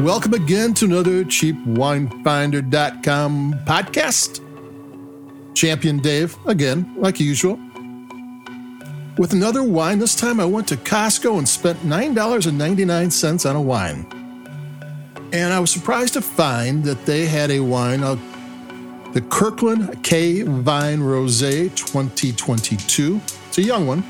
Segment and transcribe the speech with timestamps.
[0.00, 4.44] Welcome again to another cheapwinefinder.com podcast.
[5.56, 7.58] Champion Dave, again, like usual.
[9.18, 14.06] With another wine, this time I went to Costco and spent $9.99 on a wine.
[15.32, 18.14] And I was surprised to find that they had a wine, uh,
[19.14, 23.20] the Kirkland K Vine Rosé 2022.
[23.48, 24.04] It's a young one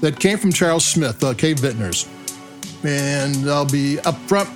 [0.00, 2.08] that came from Charles Smith, uh, K Vintners.
[2.82, 4.50] And I'll be upfront.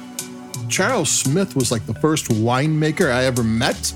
[0.69, 3.93] Charles Smith was like the first winemaker I ever met.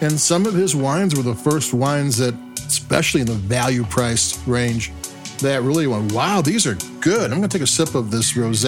[0.00, 2.34] And some of his wines were the first wines that,
[2.66, 4.92] especially in the value price range,
[5.38, 7.30] that really went, wow, these are good.
[7.30, 8.64] I'm going to take a sip of this rose.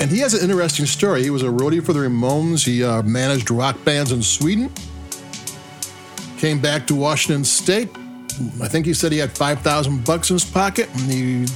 [0.00, 1.22] And he has an interesting story.
[1.22, 2.66] He was a roadie for the Ramones.
[2.66, 4.70] He uh, managed rock bands in Sweden.
[6.38, 7.88] Came back to Washington State.
[8.60, 11.46] I think he said he had 5,000 bucks in his pocket and he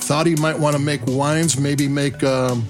[0.00, 2.66] thought he might want to make wines, maybe make, um,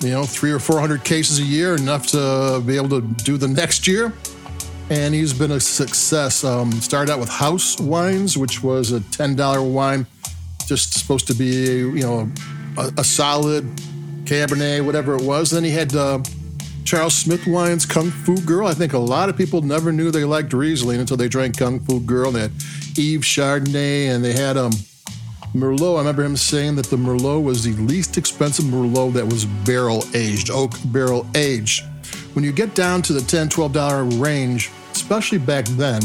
[0.00, 3.48] you know, three or 400 cases a year, enough to be able to do the
[3.48, 4.12] next year.
[4.90, 6.44] And he's been a success.
[6.44, 10.06] Um, started out with House Wines, which was a $10 wine,
[10.66, 12.30] just supposed to be, you know,
[12.76, 13.64] a, a solid
[14.24, 15.50] Cabernet, whatever it was.
[15.50, 16.20] Then he had uh,
[16.84, 18.66] Charles Smith wines, Kung Fu Girl.
[18.66, 21.80] I think a lot of people never knew they liked Riesling until they drank Kung
[21.80, 22.30] Fu Girl.
[22.30, 22.52] They had
[22.96, 24.72] Eve Chardonnay, and they had um,
[25.54, 25.94] Merlot.
[25.94, 30.04] I remember him saying that the Merlot was the least expensive Merlot that was barrel
[30.14, 31.84] aged, oak barrel aged.
[32.34, 36.00] When you get down to the $10, $12 range, especially back then,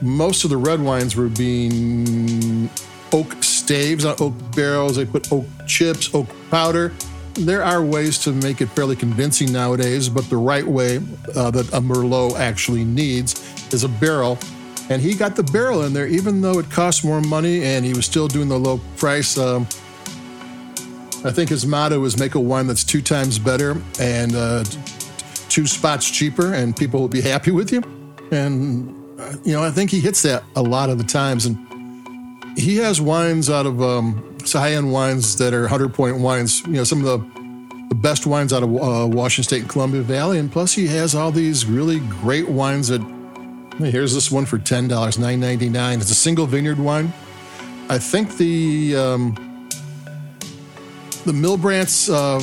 [0.00, 2.70] most of the red wines were being
[3.12, 4.96] oak staves on oak barrels.
[4.96, 6.92] They put oak chips, oak powder.
[7.38, 10.96] There are ways to make it fairly convincing nowadays, but the right way
[11.34, 14.38] uh, that a Merlot actually needs is a barrel.
[14.88, 17.92] And he got the barrel in there, even though it cost more money and he
[17.92, 19.36] was still doing the low price.
[19.36, 19.66] Um,
[21.24, 24.64] I think his motto is make a wine that's two times better and uh,
[25.48, 27.82] two spots cheaper, and people will be happy with you.
[28.30, 31.46] And, uh, you know, I think he hits that a lot of the times.
[31.46, 31.58] And
[32.56, 36.74] he has wines out of um, high end wines that are 100 point wines, you
[36.74, 40.38] know, some of the, the best wines out of uh, Washington State and Columbia Valley.
[40.38, 43.00] And plus, he has all these really great wines that,
[43.78, 46.00] here's this one for $10, $9.99.
[46.00, 47.12] It's a single vineyard wine.
[47.88, 49.68] I think the, um,
[51.24, 52.40] the Milbrandts uh,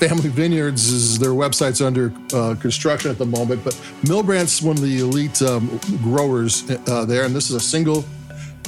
[0.00, 4.82] Family Vineyards is their website's under uh, construction at the moment, but Milbrandt's one of
[4.82, 8.04] the elite um, growers uh, there, and this is a single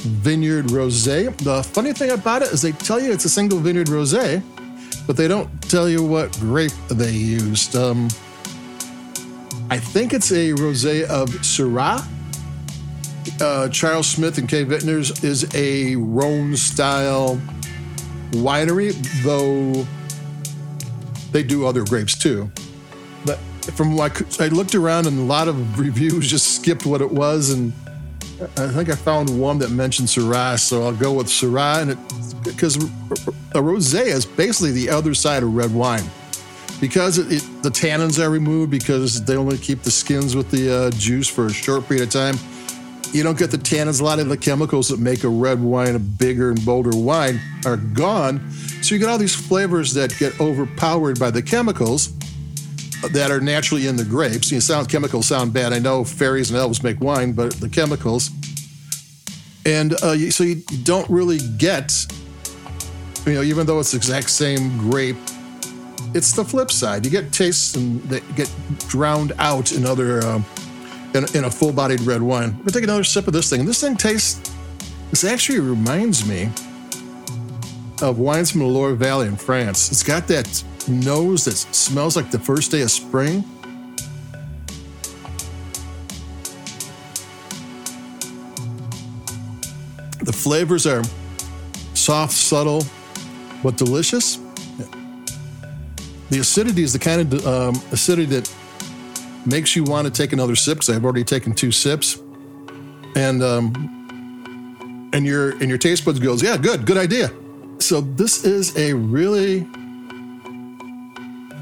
[0.03, 1.35] vineyard rosé.
[1.37, 4.41] The funny thing about it is they tell you it's a single vineyard rosé,
[5.07, 7.75] but they don't tell you what grape they used.
[7.75, 8.09] Um,
[9.69, 12.05] I think it's a rosé of Syrah.
[13.41, 17.41] Uh, Charles Smith and K Vintners is a Rhone style
[18.31, 18.93] winery,
[19.23, 19.87] though
[21.31, 22.51] they do other grapes too.
[23.25, 23.39] But
[23.75, 27.73] from I looked around and a lot of reviews just skipped what it was and
[28.57, 32.75] I think I found one that mentioned Syrah, so I'll go with Syrah, and because
[32.77, 36.03] a rosé is basically the other side of red wine,
[36.81, 40.87] because it, it, the tannins are removed because they only keep the skins with the
[40.87, 42.35] uh, juice for a short period of time.
[43.11, 44.01] You don't get the tannins.
[44.01, 47.39] A lot of the chemicals that make a red wine a bigger and bolder wine
[47.65, 48.51] are gone,
[48.81, 52.13] so you get all these flavors that get overpowered by the chemicals
[53.11, 54.51] that are naturally in the grapes.
[54.51, 55.73] You know, sound chemicals sound bad.
[55.73, 58.29] I know fairies and elves make wine, but the chemicals.
[59.65, 61.93] And uh, so you don't really get,
[63.25, 65.17] you know, even though it's the exact same grape,
[66.13, 67.05] it's the flip side.
[67.05, 68.53] You get tastes and they get
[68.87, 70.45] drowned out in other, um,
[71.13, 72.49] in, in, a full-bodied red wine.
[72.49, 73.61] I'm gonna take another sip of this thing.
[73.61, 74.51] And this thing tastes.
[75.09, 76.49] This actually reminds me
[78.01, 79.91] of wines from the Loire Valley in France.
[79.91, 83.43] It's got that nose that smells like the first day of spring.
[90.23, 91.03] The flavors are
[91.93, 92.83] soft, subtle,
[93.61, 94.39] but delicious.
[96.29, 98.53] The acidity is the kind of um, acidity that
[99.45, 102.19] makes you want to take another sip because I've already taken two sips,
[103.15, 107.31] and um, and your and your taste buds goes, yeah, good, good idea.
[107.79, 109.67] So this is a really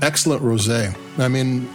[0.01, 0.95] excellent rosé.
[1.17, 1.69] I mean,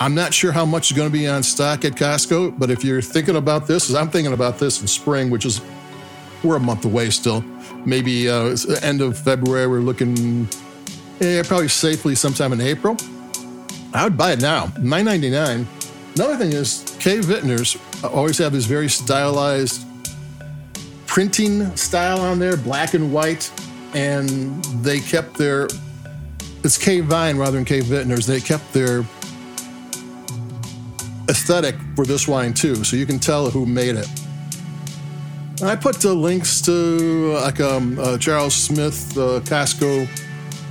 [0.00, 2.84] I'm not sure how much is going to be on stock at Costco, but if
[2.84, 5.60] you're thinking about this, as I'm thinking about this in spring, which is
[6.44, 7.42] we're a month away still,
[7.84, 10.48] maybe uh, end of February, we're looking
[11.20, 12.96] eh, probably safely sometime in April.
[13.92, 15.66] I would buy it now, $9.99.
[16.14, 17.20] Another thing is, K.
[17.20, 19.84] Vintners always have this very stylized
[21.06, 23.50] printing style on there, black and white,
[23.94, 25.68] and they kept their
[26.64, 28.26] it's K Vine rather than K Vintners.
[28.26, 29.04] They kept their
[31.28, 34.08] aesthetic for this wine too, so you can tell who made it.
[35.62, 40.08] I put the links to like um, uh, Charles Smith uh, Costco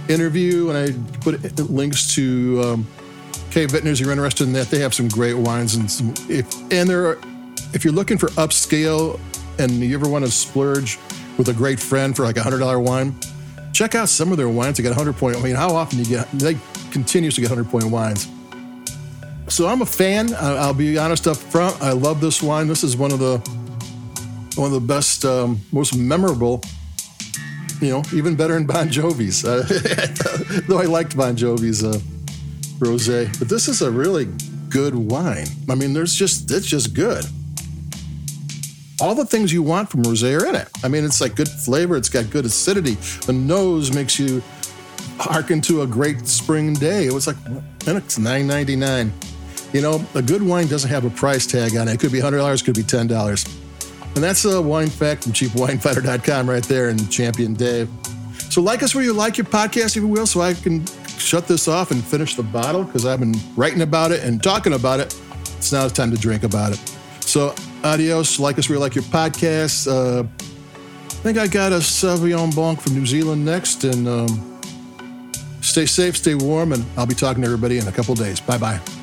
[0.09, 2.87] interview, and I put links to um,
[3.51, 3.99] K Vintners.
[3.99, 4.67] You're interested in that?
[4.67, 7.19] They have some great wines, and some, if and there, are,
[7.73, 9.19] if you're looking for upscale,
[9.59, 10.97] and you ever want to splurge
[11.37, 13.13] with a great friend for like a hundred dollar wine,
[13.77, 14.77] check out some of their wines.
[14.77, 15.37] They get hundred point.
[15.37, 16.31] I mean, how often do you get?
[16.31, 16.57] They
[16.89, 18.27] continuously get hundred point wines.
[19.49, 20.33] So I'm a fan.
[20.33, 21.79] I'll be honest up front.
[21.81, 22.67] I love this wine.
[22.67, 23.37] This is one of the
[24.55, 26.61] one of the best, um, most memorable.
[27.79, 29.45] You know, even better than Bon Jovi's.
[29.45, 29.63] Uh,
[30.67, 31.99] though I liked Bon Jovi's uh,
[32.79, 34.27] rosé, but this is a really
[34.69, 35.45] good wine.
[35.69, 37.23] I mean, there's just it's just good.
[38.99, 40.67] All the things you want from rosé are in it.
[40.83, 41.95] I mean, it's like good flavor.
[41.97, 42.95] It's got good acidity.
[43.25, 44.41] The nose makes you
[45.19, 47.05] harken to a great spring day.
[47.05, 49.13] It was like, and it's nine ninety nine.
[49.73, 51.93] You know, a good wine doesn't have a price tag on it.
[51.93, 53.45] It could be hundred dollars, it could be ten dollars.
[54.15, 57.87] And that's a wine fact from cheapwinefinder.com right there and Champion Dave.
[58.49, 60.83] So like us where you like your podcast, if you will, so I can
[61.19, 64.73] shut this off and finish the bottle because I've been writing about it and talking
[64.73, 65.15] about it.
[65.57, 66.96] It's now time to drink about it.
[67.37, 67.53] So
[67.83, 68.39] adios.
[68.39, 69.87] Like us you like your podcast.
[69.87, 73.83] Uh, I think I got a Sauvignon Blanc from New Zealand next.
[73.83, 74.59] And um,
[75.61, 78.39] stay safe, stay warm, and I'll be talking to everybody in a couple days.
[78.39, 78.96] Bye bye.